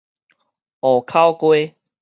[0.79, 1.75] 湖口街